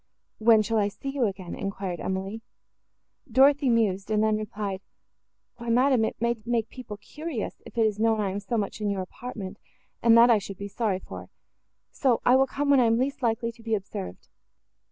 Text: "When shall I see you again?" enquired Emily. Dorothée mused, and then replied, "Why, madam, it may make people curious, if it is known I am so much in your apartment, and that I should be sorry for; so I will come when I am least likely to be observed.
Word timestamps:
"When 0.39 0.63
shall 0.63 0.79
I 0.79 0.87
see 0.87 1.09
you 1.09 1.27
again?" 1.27 1.53
enquired 1.53 1.99
Emily. 1.99 2.41
Dorothée 3.31 3.69
mused, 3.69 4.09
and 4.09 4.23
then 4.23 4.35
replied, 4.35 4.81
"Why, 5.57 5.69
madam, 5.69 6.03
it 6.05 6.19
may 6.19 6.37
make 6.43 6.69
people 6.71 6.97
curious, 6.97 7.61
if 7.67 7.77
it 7.77 7.85
is 7.85 7.99
known 7.99 8.19
I 8.19 8.31
am 8.31 8.39
so 8.39 8.57
much 8.57 8.81
in 8.81 8.89
your 8.89 9.03
apartment, 9.03 9.59
and 10.01 10.17
that 10.17 10.31
I 10.31 10.39
should 10.39 10.57
be 10.57 10.67
sorry 10.67 10.97
for; 10.97 11.29
so 11.91 12.19
I 12.25 12.35
will 12.35 12.47
come 12.47 12.71
when 12.71 12.79
I 12.79 12.85
am 12.85 12.97
least 12.97 13.21
likely 13.21 13.51
to 13.51 13.61
be 13.61 13.75
observed. 13.75 14.27